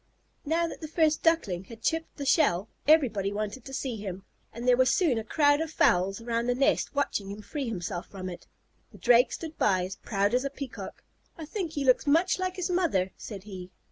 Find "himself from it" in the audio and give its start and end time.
7.67-8.47